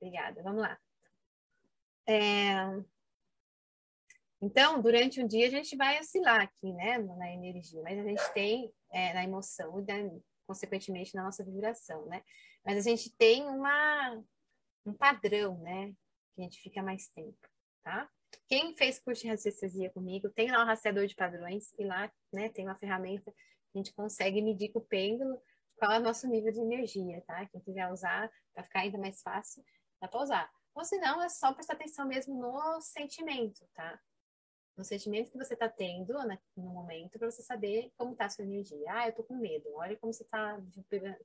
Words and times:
Obrigada. 0.00 0.42
Vamos 0.42 0.62
lá. 0.62 0.78
É... 2.06 2.54
Então, 4.40 4.80
durante 4.80 5.20
o 5.20 5.26
dia 5.26 5.48
a 5.48 5.50
gente 5.50 5.76
vai 5.76 5.98
oscilar 5.98 6.42
aqui, 6.42 6.72
né, 6.72 6.98
na 6.98 7.32
energia, 7.32 7.82
mas 7.82 7.98
a 7.98 8.04
gente 8.04 8.32
tem 8.32 8.72
é, 8.90 9.12
na 9.12 9.24
emoção 9.24 9.80
e, 9.80 10.22
consequentemente, 10.46 11.14
na 11.14 11.24
nossa 11.24 11.44
vibração, 11.44 12.06
né? 12.06 12.22
Mas 12.64 12.78
a 12.78 12.88
gente 12.88 13.12
tem 13.16 13.42
uma, 13.48 14.22
um 14.86 14.94
padrão, 14.94 15.58
né, 15.58 15.92
que 16.34 16.40
a 16.40 16.44
gente 16.44 16.60
fica 16.60 16.82
mais 16.82 17.08
tempo, 17.08 17.36
tá? 17.82 18.08
Quem 18.46 18.76
fez 18.76 19.00
curso 19.00 19.22
de 19.22 19.28
radiestesia 19.28 19.90
comigo, 19.90 20.30
tem 20.30 20.50
lá 20.50 20.62
o 20.62 20.66
rastreador 20.66 21.06
de 21.06 21.16
padrões 21.16 21.72
e 21.76 21.84
lá, 21.84 22.10
né, 22.32 22.48
tem 22.50 22.64
uma 22.64 22.76
ferramenta 22.76 23.32
que 23.32 23.78
a 23.78 23.78
gente 23.78 23.92
consegue 23.92 24.40
medir 24.40 24.70
com 24.70 24.78
o 24.78 24.84
pêndulo 24.84 25.42
qual 25.78 25.92
é 25.92 25.98
o 25.98 26.02
nosso 26.02 26.26
nível 26.26 26.52
de 26.52 26.60
energia, 26.60 27.22
tá? 27.26 27.46
Quem 27.46 27.60
quiser 27.60 27.90
usar 27.90 28.30
para 28.52 28.64
ficar 28.64 28.80
ainda 28.80 28.98
mais 28.98 29.22
fácil, 29.22 29.64
dá 30.00 30.08
para 30.08 30.22
usar. 30.22 30.50
Ou 30.74 30.84
se 30.84 30.98
não, 30.98 31.22
é 31.22 31.28
só 31.28 31.52
prestar 31.52 31.74
atenção 31.74 32.06
mesmo 32.06 32.34
no 32.34 32.80
sentimento, 32.80 33.66
tá? 33.74 34.00
No 34.76 34.84
sentimento 34.84 35.30
que 35.32 35.38
você 35.38 35.54
está 35.54 35.68
tendo 35.68 36.12
né, 36.24 36.38
no 36.56 36.70
momento, 36.70 37.18
para 37.18 37.30
você 37.30 37.42
saber 37.42 37.92
como 37.96 38.12
está 38.12 38.26
a 38.26 38.30
sua 38.30 38.44
energia. 38.44 38.86
Ah, 38.88 39.08
eu 39.08 39.12
tô 39.12 39.24
com 39.24 39.34
medo, 39.34 39.68
olha 39.74 39.96
como 39.96 40.12
você 40.12 40.22
está 40.22 40.56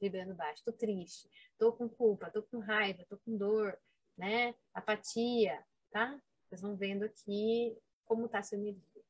vibrando 0.02 0.34
baixo. 0.34 0.64
Tô 0.66 0.72
triste, 0.72 1.30
tô 1.58 1.72
com 1.72 1.88
culpa, 1.88 2.32
tô 2.32 2.42
com 2.42 2.60
raiva, 2.60 3.06
tô 3.08 3.18
com 3.20 3.38
dor, 3.38 3.78
né? 4.18 4.56
Apatia, 4.74 5.64
tá? 5.92 6.20
Vocês 6.44 6.62
vão 6.62 6.76
vendo 6.76 7.04
aqui 7.04 7.78
como 8.06 8.26
está 8.26 8.40
a 8.40 8.44
sua 8.44 8.58
energia, 8.58 9.04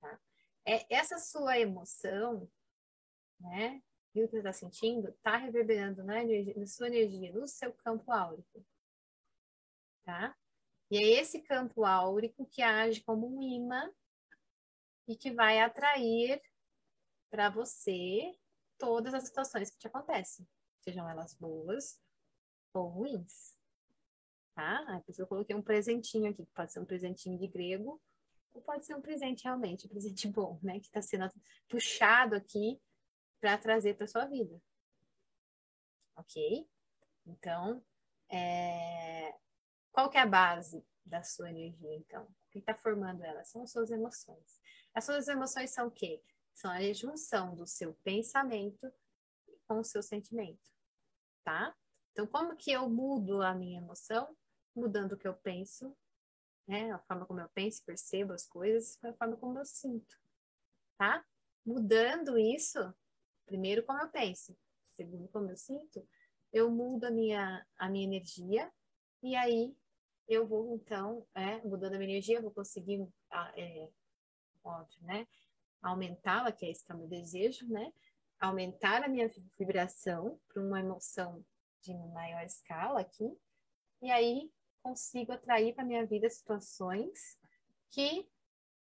tá? 0.00 0.20
É, 0.66 0.94
essa 0.94 1.18
sua 1.18 1.58
emoção, 1.58 2.46
né? 3.40 3.82
O 4.24 4.28
que 4.28 4.32
você 4.32 4.38
está 4.38 4.52
sentindo, 4.52 5.08
está 5.08 5.36
reverberando 5.36 6.02
na, 6.04 6.22
energia, 6.22 6.54
na 6.56 6.66
sua 6.66 6.88
energia, 6.88 7.32
no 7.32 7.46
seu 7.46 7.72
campo 7.72 8.10
áurico, 8.10 8.64
tá? 10.04 10.36
E 10.90 10.98
é 10.98 11.20
esse 11.20 11.42
campo 11.42 11.84
áurico 11.84 12.46
que 12.46 12.62
age 12.62 13.02
como 13.02 13.26
um 13.26 13.42
imã 13.42 13.90
e 15.08 15.16
que 15.16 15.32
vai 15.32 15.60
atrair 15.60 16.40
para 17.30 17.50
você 17.50 18.32
todas 18.78 19.14
as 19.14 19.24
situações 19.24 19.70
que 19.70 19.78
te 19.78 19.86
acontecem, 19.86 20.46
sejam 20.80 21.08
elas 21.08 21.34
boas 21.34 22.00
ou 22.72 22.88
ruins 22.88 23.56
tá? 24.56 24.82
Aí 24.88 25.02
eu 25.16 25.26
coloquei 25.26 25.54
um 25.54 25.62
presentinho 25.62 26.30
aqui, 26.30 26.44
que 26.44 26.52
pode 26.52 26.72
ser 26.72 26.80
um 26.80 26.84
presentinho 26.86 27.38
de 27.38 27.46
grego, 27.46 28.00
ou 28.54 28.62
pode 28.62 28.86
ser 28.86 28.94
um 28.94 29.02
presente 29.02 29.44
realmente, 29.44 29.86
um 29.86 29.90
presente 29.90 30.26
bom, 30.32 30.58
né? 30.62 30.80
Que 30.80 30.86
está 30.86 31.02
sendo 31.02 31.30
puxado 31.68 32.34
aqui 32.34 32.80
para 33.46 33.58
trazer 33.58 33.94
para 33.94 34.08
sua 34.08 34.24
vida. 34.24 34.60
Ok? 36.16 36.68
Então, 37.24 37.80
é... 38.28 39.32
qual 39.92 40.10
que 40.10 40.18
é 40.18 40.22
a 40.22 40.26
base 40.26 40.84
da 41.04 41.22
sua 41.22 41.50
energia, 41.50 41.94
então? 41.94 42.24
O 42.24 42.50
que 42.50 42.58
está 42.58 42.74
formando 42.74 43.22
ela? 43.22 43.44
São 43.44 43.62
as 43.62 43.70
suas 43.70 43.92
emoções. 43.92 44.60
As 44.92 45.04
suas 45.04 45.28
emoções 45.28 45.70
são 45.70 45.86
o 45.86 45.92
quê? 45.92 46.20
São 46.54 46.72
a 46.72 46.92
junção 46.92 47.54
do 47.54 47.68
seu 47.68 47.94
pensamento 48.02 48.92
com 49.68 49.78
o 49.78 49.84
seu 49.84 50.02
sentimento, 50.02 50.68
tá? 51.44 51.72
Então, 52.10 52.26
como 52.26 52.56
que 52.56 52.72
eu 52.72 52.88
mudo 52.88 53.42
a 53.42 53.54
minha 53.54 53.78
emoção? 53.78 54.36
mudando 54.74 55.12
o 55.12 55.16
que 55.16 55.28
eu 55.28 55.34
penso, 55.34 55.96
né? 56.66 56.90
A 56.90 56.98
forma 56.98 57.24
como 57.24 57.40
eu 57.40 57.48
penso, 57.50 57.84
percebo 57.84 58.32
as 58.32 58.46
coisas, 58.46 59.02
a 59.04 59.12
forma 59.14 59.36
como 59.36 59.56
eu 59.56 59.64
sinto, 59.64 60.18
tá? 60.98 61.24
Mudando 61.64 62.36
isso, 62.36 62.92
primeiro 63.46 63.82
como 63.84 64.00
eu 64.00 64.08
penso, 64.08 64.56
segundo 64.96 65.28
como 65.28 65.50
eu 65.50 65.56
sinto, 65.56 66.06
eu 66.52 66.70
mudo 66.70 67.04
a 67.04 67.10
minha, 67.10 67.66
a 67.78 67.88
minha 67.88 68.04
energia 68.04 68.70
e 69.22 69.34
aí 69.34 69.74
eu 70.28 70.46
vou 70.46 70.74
então, 70.74 71.26
é, 71.34 71.60
mudando 71.62 71.94
a 71.94 71.98
minha 71.98 72.10
energia, 72.10 72.38
eu 72.38 72.42
vou 72.42 72.50
conseguir, 72.50 73.06
é, 73.54 73.88
óbvio, 74.64 75.02
né? 75.02 75.26
Aumentá-la, 75.80 76.50
que 76.50 76.66
é 76.66 76.70
esse 76.70 76.84
que 76.84 76.90
é 76.90 76.94
o 76.94 76.98
meu 76.98 77.08
desejo, 77.08 77.68
né? 77.68 77.92
Aumentar 78.40 79.04
a 79.04 79.08
minha 79.08 79.30
vibração 79.58 80.38
para 80.48 80.62
uma 80.62 80.80
emoção 80.80 81.44
de 81.80 81.94
maior 81.94 82.42
escala 82.44 83.00
aqui, 83.00 83.38
e 84.02 84.10
aí 84.10 84.50
consigo 84.82 85.32
atrair 85.32 85.74
para 85.74 85.84
minha 85.84 86.04
vida 86.04 86.28
situações 86.28 87.38
que 87.90 88.28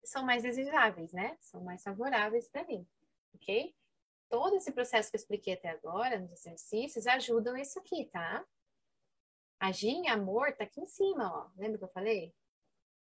são 0.05 0.25
mais 0.25 0.43
desejáveis, 0.43 1.13
né? 1.13 1.37
São 1.41 1.63
mais 1.63 1.83
favoráveis 1.83 2.49
para 2.49 2.65
mim, 2.65 2.87
ok? 3.35 3.75
Todo 4.29 4.57
esse 4.57 4.73
processo 4.73 5.11
que 5.11 5.17
eu 5.17 5.21
expliquei 5.21 5.55
até 5.55 5.71
agora, 5.71 6.19
nos 6.19 6.33
exercícios, 6.33 7.07
ajudam 7.07 7.57
isso 7.57 7.79
aqui, 7.79 8.07
tá? 8.07 8.45
Agir 9.59 9.89
em 9.89 10.09
amor 10.09 10.53
tá 10.55 10.65
aqui 10.65 10.81
em 10.81 10.87
cima, 10.87 11.33
ó. 11.33 11.51
Lembra 11.57 11.79
que 11.79 11.85
eu 11.85 11.89
falei? 11.89 12.35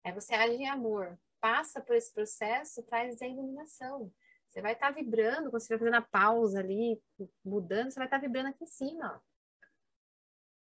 É 0.05 0.12
você 0.12 0.34
agir 0.34 0.60
em 0.60 0.69
amor. 0.69 1.19
Passa 1.41 1.81
por 1.81 1.97
esse 1.97 2.12
processo, 2.12 2.82
traz 2.84 3.21
a 3.22 3.26
iluminação. 3.26 4.12
Você 4.49 4.60
vai 4.60 4.72
estar 4.72 4.88
tá 4.88 4.93
vibrando, 4.93 5.50
quando 5.50 5.60
você 5.60 5.69
vai 5.69 5.78
fazendo 5.78 5.97
a 5.97 6.03
pausa 6.03 6.60
ali, 6.60 7.03
mudando, 7.44 7.91
você 7.91 7.99
vai 7.99 8.06
estar 8.06 8.19
tá 8.19 8.26
vibrando 8.26 8.49
aqui 8.49 8.65
em 8.65 8.69
cima, 8.69 9.16
ó. 9.16 9.21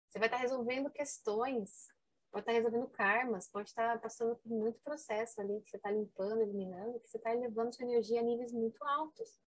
Você 0.08 0.18
vai 0.18 0.28
estar 0.28 0.38
tá 0.38 0.42
resolvendo 0.42 0.90
questões 0.90 1.92
pode 2.34 2.42
estar 2.42 2.52
resolvendo 2.52 2.88
karmas, 2.88 3.48
pode 3.48 3.68
estar 3.68 4.00
passando 4.00 4.34
por 4.34 4.50
muito 4.50 4.80
processo 4.80 5.40
ali 5.40 5.60
que 5.60 5.70
você 5.70 5.76
está 5.76 5.88
limpando, 5.88 6.40
eliminando, 6.40 6.98
que 6.98 7.08
você 7.08 7.16
está 7.16 7.32
elevando 7.32 7.72
sua 7.72 7.84
energia 7.84 8.18
a 8.18 8.24
níveis 8.24 8.52
muito 8.52 8.82
altos. 8.82 9.40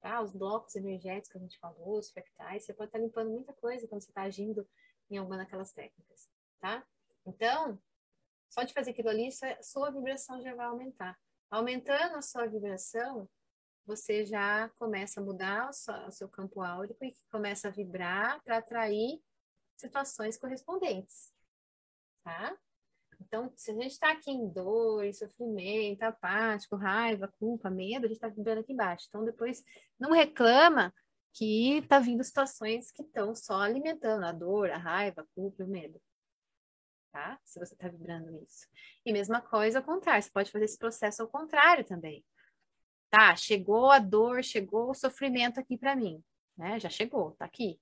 Tá? 0.00 0.20
Os 0.20 0.32
blocos 0.32 0.76
energéticos 0.76 1.30
que 1.30 1.38
a 1.38 1.40
gente 1.40 1.58
falou, 1.58 1.98
os 1.98 2.10
fractais, 2.10 2.64
você 2.64 2.72
pode 2.72 2.88
estar 2.88 2.98
limpando 2.98 3.30
muita 3.30 3.52
coisa 3.52 3.86
quando 3.88 4.02
você 4.02 4.10
está 4.10 4.22
agindo 4.22 4.66
em 5.10 5.16
alguma 5.16 5.38
daquelas 5.38 5.72
técnicas, 5.72 6.28
tá? 6.60 6.86
Então, 7.26 7.80
só 8.48 8.62
de 8.62 8.72
fazer 8.72 8.92
aquilo 8.92 9.08
ali, 9.08 9.30
sua 9.62 9.90
vibração 9.90 10.40
já 10.40 10.54
vai 10.54 10.66
aumentar. 10.66 11.18
Aumentando 11.50 12.16
a 12.16 12.22
sua 12.22 12.46
vibração, 12.46 13.28
você 13.86 14.24
já 14.24 14.68
começa 14.78 15.20
a 15.20 15.24
mudar 15.24 15.70
o 15.70 15.72
seu, 15.72 15.94
o 16.06 16.12
seu 16.12 16.28
campo 16.28 16.62
áurico 16.62 17.04
e 17.04 17.14
começa 17.30 17.68
a 17.68 17.70
vibrar 17.70 18.42
para 18.44 18.58
atrair 18.58 19.20
situações 19.76 20.36
correspondentes 20.36 21.32
tá? 22.28 22.56
Então, 23.20 23.52
se 23.56 23.70
a 23.70 23.74
gente 23.74 23.92
está 23.92 24.12
aqui 24.12 24.30
em 24.30 24.48
dor, 24.48 25.12
sofrimento, 25.12 26.02
apático, 26.02 26.76
raiva, 26.76 27.32
culpa, 27.38 27.68
medo, 27.68 28.04
a 28.04 28.08
gente 28.08 28.16
está 28.16 28.28
vibrando 28.28 28.60
aqui 28.60 28.72
embaixo. 28.72 29.06
Então, 29.08 29.24
depois, 29.24 29.62
não 29.98 30.12
reclama 30.12 30.94
que 31.32 31.78
está 31.78 31.98
vindo 31.98 32.22
situações 32.24 32.90
que 32.90 33.02
estão 33.02 33.34
só 33.34 33.60
alimentando 33.60 34.24
a 34.24 34.32
dor, 34.32 34.70
a 34.70 34.78
raiva, 34.78 35.22
a 35.22 35.26
culpa 35.34 35.62
e 35.62 35.66
o 35.66 35.68
medo. 35.68 36.00
Tá? 37.12 37.38
Se 37.44 37.58
você 37.58 37.74
está 37.74 37.88
vibrando 37.88 38.34
isso. 38.42 38.66
E 39.04 39.12
mesma 39.12 39.40
coisa 39.40 39.78
ao 39.78 39.84
contrário, 39.84 40.22
você 40.22 40.30
pode 40.30 40.50
fazer 40.50 40.64
esse 40.64 40.78
processo 40.78 41.22
ao 41.22 41.28
contrário 41.28 41.84
também. 41.84 42.24
Tá, 43.10 43.34
chegou 43.34 43.90
a 43.90 43.98
dor, 43.98 44.44
chegou 44.44 44.90
o 44.90 44.94
sofrimento 44.94 45.58
aqui 45.58 45.78
para 45.78 45.96
mim, 45.96 46.22
né? 46.56 46.78
Já 46.78 46.90
chegou, 46.90 47.32
tá 47.32 47.46
aqui. 47.46 47.80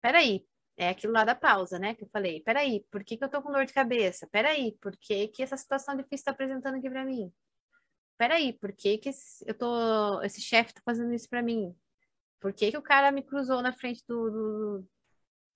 Peraí, 0.00 0.46
é 0.76 0.90
aquilo 0.90 1.12
lá 1.12 1.24
da 1.24 1.34
pausa, 1.34 1.78
né? 1.78 1.94
Que 1.94 2.04
eu 2.04 2.08
falei, 2.08 2.42
peraí, 2.42 2.84
por 2.90 3.02
que, 3.02 3.16
que 3.16 3.24
eu 3.24 3.30
tô 3.30 3.42
com 3.42 3.50
dor 3.50 3.64
de 3.64 3.72
cabeça? 3.72 4.28
Peraí, 4.30 4.76
por 4.80 4.96
que, 4.96 5.28
que 5.28 5.42
essa 5.42 5.56
situação 5.56 5.96
difícil 5.96 6.16
está 6.16 6.32
apresentando 6.32 6.76
aqui 6.76 6.90
para 6.90 7.04
mim? 7.04 7.32
Peraí, 8.18 8.52
por 8.52 8.72
que, 8.72 8.98
que 8.98 9.10
eu 9.46 9.54
tô. 9.56 10.22
Esse 10.22 10.40
chefe 10.40 10.74
tá 10.74 10.82
fazendo 10.84 11.12
isso 11.14 11.28
para 11.28 11.42
mim? 11.42 11.74
Por 12.40 12.52
que, 12.52 12.70
que 12.70 12.78
o 12.78 12.82
cara 12.82 13.10
me 13.10 13.22
cruzou 13.22 13.62
na 13.62 13.72
frente 13.72 14.04
do, 14.06 14.30
do 14.30 14.88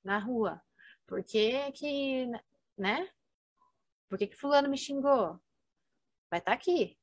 na 0.03 0.19
rua? 0.19 0.60
Por 1.06 1.22
que 1.22 1.70
que, 1.72 2.26
né? 2.78 3.08
Por 4.08 4.19
que 4.19 4.26
que 4.26 4.37
fulano 4.37 4.69
me 4.69 4.78
xingou? 4.78 5.40
Vai 6.31 6.40
estar 6.40 6.52
tá 6.52 6.52
aqui. 6.52 6.99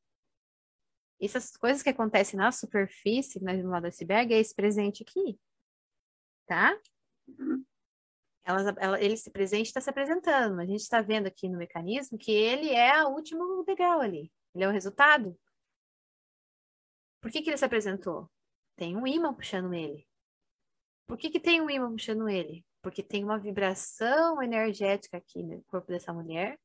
Essas 1.20 1.56
coisas 1.58 1.84
que 1.84 1.90
acontecem 1.90 2.38
na 2.38 2.52
superfície, 2.52 3.40
lado 3.44 3.82
do 3.82 3.88
iceberg, 3.88 4.34
é 4.34 4.40
esse 4.40 4.56
presente 4.56 5.04
aqui. 5.04 5.40
Tá? 6.48 6.80
Uhum 7.28 7.66
ela, 8.48 8.74
ela, 8.78 9.02
ele 9.04 9.18
se 9.18 9.30
presente 9.30 9.68
está 9.68 9.82
se 9.82 9.90
apresentando. 9.90 10.62
A 10.62 10.66
gente 10.66 10.80
está 10.80 11.02
vendo 11.02 11.28
aqui 11.28 11.50
no 11.50 11.58
mecanismo 11.58 12.18
que 12.18 12.32
ele 12.32 12.70
é 12.70 13.04
o 13.04 13.10
último 13.10 13.62
degrau 13.66 14.00
ali. 14.00 14.32
Ele 14.56 14.64
é 14.64 14.68
o 14.68 14.72
resultado. 14.72 15.38
Por 17.20 17.30
que, 17.30 17.42
que 17.42 17.50
ele 17.50 17.58
se 17.58 17.66
apresentou? 17.66 18.32
Tem 18.78 18.96
um 18.96 19.06
imã 19.06 19.34
puxando 19.34 19.74
ele. 19.74 20.08
Por 21.06 21.18
que, 21.18 21.30
que 21.30 21.42
tem 21.42 21.62
um 21.62 21.70
imã 21.70 21.92
puxando 21.92 22.30
ele? 22.30 22.66
Porque 22.82 23.04
tem 23.04 23.22
uma 23.22 23.38
vibração 23.38 24.42
energética 24.42 25.18
aqui 25.18 25.44
no 25.44 25.62
corpo 25.64 25.88
dessa 25.88 26.14
mulher 26.14 26.58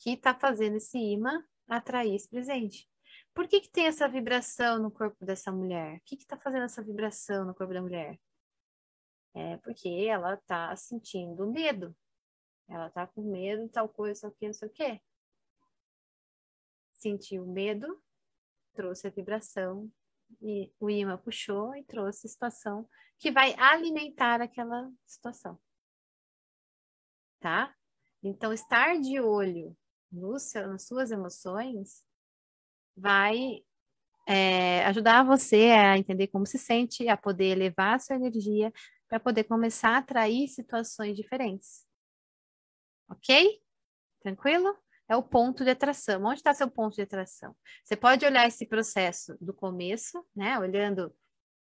que 0.00 0.10
está 0.10 0.34
fazendo 0.34 0.76
esse 0.76 0.98
imã 0.98 1.42
atrair 1.66 2.14
esse 2.14 2.28
presente. 2.28 2.86
Por 3.32 3.48
que, 3.48 3.60
que 3.60 3.70
tem 3.70 3.86
essa 3.86 4.06
vibração 4.06 4.78
no 4.78 4.90
corpo 4.90 5.24
dessa 5.24 5.50
mulher? 5.50 5.96
O 5.96 6.00
que 6.04 6.16
está 6.16 6.36
fazendo 6.36 6.64
essa 6.64 6.82
vibração 6.82 7.46
no 7.46 7.54
corpo 7.54 7.72
da 7.72 7.80
mulher? 7.80 8.18
É 9.34 9.56
porque 9.58 9.88
ela 10.08 10.36
tá 10.36 10.74
sentindo 10.76 11.50
medo. 11.50 11.96
Ela 12.68 12.90
tá 12.90 13.06
com 13.06 13.22
medo 13.22 13.68
tal 13.68 13.88
coisa, 13.88 14.22
tal 14.22 14.32
que, 14.32 14.46
não 14.46 14.54
sei 14.54 14.68
o 14.68 14.72
quê. 14.72 15.00
Sentiu 16.92 17.46
medo, 17.46 18.02
trouxe 18.74 19.08
a 19.08 19.10
vibração, 19.10 19.90
e 20.40 20.72
o 20.80 20.88
imã 20.88 21.18
puxou 21.18 21.74
e 21.74 21.84
trouxe 21.84 22.26
a 22.26 22.30
situação 22.30 22.88
que 23.18 23.30
vai 23.30 23.54
alimentar 23.58 24.40
aquela 24.40 24.90
situação. 25.06 25.58
tá? 27.40 27.74
Então, 28.22 28.52
estar 28.52 29.00
de 29.00 29.20
olho 29.20 29.76
no 30.10 30.38
seu, 30.38 30.68
nas 30.68 30.86
suas 30.86 31.10
emoções 31.10 32.04
vai 32.96 33.64
é, 34.26 34.84
ajudar 34.86 35.24
você 35.24 35.70
a 35.70 35.98
entender 35.98 36.28
como 36.28 36.46
se 36.46 36.58
sente, 36.58 37.08
a 37.08 37.16
poder 37.16 37.46
elevar 37.46 37.96
a 37.96 37.98
sua 37.98 38.16
energia 38.16 38.72
para 39.12 39.20
poder 39.20 39.44
começar 39.44 39.90
a 39.90 39.98
atrair 39.98 40.48
situações 40.48 41.14
diferentes. 41.14 41.86
Ok? 43.10 43.62
Tranquilo? 44.22 44.74
É 45.06 45.14
o 45.14 45.22
ponto 45.22 45.62
de 45.64 45.68
atração. 45.68 46.24
Onde 46.24 46.36
está 46.36 46.54
seu 46.54 46.70
ponto 46.70 46.94
de 46.94 47.02
atração? 47.02 47.54
Você 47.84 47.94
pode 47.94 48.24
olhar 48.24 48.48
esse 48.48 48.64
processo 48.64 49.36
do 49.38 49.52
começo, 49.52 50.26
né? 50.34 50.58
Olhando 50.58 51.14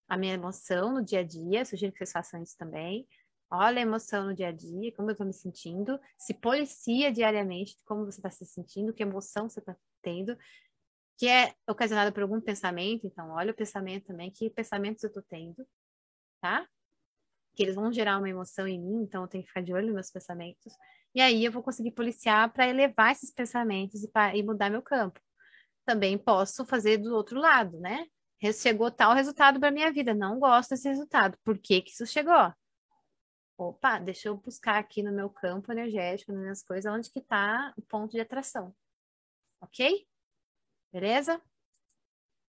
a 0.07 0.15
minha 0.15 0.35
emoção 0.35 0.93
no 0.93 1.03
dia 1.03 1.21
a 1.21 1.23
dia, 1.23 1.65
sugiro 1.65 1.91
que 1.91 1.97
vocês 1.97 2.11
façam 2.11 2.43
isso 2.43 2.55
também. 2.55 3.07
Olha 3.49 3.79
a 3.79 3.81
emoção 3.81 4.27
no 4.27 4.35
dia 4.35 4.49
a 4.49 4.51
dia, 4.51 4.93
como 4.95 5.09
eu 5.09 5.13
estou 5.13 5.25
me 5.25 5.33
sentindo, 5.33 5.99
se 6.19 6.35
policia 6.35 7.11
diariamente 7.11 7.75
como 7.83 8.05
você 8.05 8.19
está 8.19 8.29
se 8.29 8.45
sentindo, 8.45 8.93
que 8.93 9.01
emoção 9.01 9.49
você 9.49 9.59
está 9.59 9.75
tendo, 10.03 10.37
que 11.17 11.27
é 11.27 11.55
ocasionada 11.67 12.11
por 12.11 12.21
algum 12.21 12.39
pensamento, 12.39 13.07
então 13.07 13.31
olha 13.31 13.51
o 13.51 13.55
pensamento 13.55 14.05
também, 14.05 14.29
que 14.29 14.51
pensamentos 14.51 15.01
eu 15.01 15.07
estou 15.07 15.23
tendo, 15.23 15.67
tá? 16.39 16.69
Que 17.55 17.63
eles 17.63 17.75
vão 17.75 17.91
gerar 17.91 18.17
uma 18.17 18.29
emoção 18.29 18.67
em 18.67 18.79
mim, 18.79 19.03
então 19.03 19.23
eu 19.23 19.27
tenho 19.27 19.43
que 19.43 19.49
ficar 19.49 19.61
de 19.61 19.73
olho 19.73 19.87
nos 19.87 19.95
meus 19.95 20.11
pensamentos. 20.11 20.73
E 21.13 21.21
aí 21.21 21.43
eu 21.43 21.51
vou 21.51 21.63
conseguir 21.63 21.91
policiar 21.91 22.51
para 22.53 22.67
elevar 22.67 23.11
esses 23.11 23.33
pensamentos 23.33 24.03
e, 24.03 24.07
pra, 24.11 24.35
e 24.35 24.43
mudar 24.43 24.69
meu 24.69 24.81
campo. 24.81 25.19
Também 25.85 26.17
posso 26.17 26.65
fazer 26.65 26.97
do 26.97 27.13
outro 27.15 27.39
lado, 27.39 27.79
né? 27.79 28.05
Chegou 28.53 28.89
tal 28.89 29.13
resultado 29.13 29.59
para 29.59 29.71
minha 29.71 29.91
vida, 29.91 30.13
não 30.13 30.39
gosto 30.39 30.69
desse 30.69 30.87
resultado. 30.87 31.37
Por 31.43 31.57
que 31.57 31.81
que 31.81 31.91
isso 31.91 32.05
chegou? 32.05 32.53
Opa, 33.57 33.99
deixa 33.99 34.29
eu 34.29 34.37
buscar 34.37 34.77
aqui 34.77 35.03
no 35.03 35.11
meu 35.11 35.29
campo 35.29 35.71
energético, 35.71 36.31
nas 36.31 36.41
minhas 36.41 36.63
coisas, 36.63 36.93
onde 36.93 37.11
que 37.11 37.19
está 37.19 37.73
o 37.75 37.81
ponto 37.81 38.11
de 38.11 38.21
atração. 38.21 38.73
Ok? 39.61 40.07
Beleza? 40.93 41.41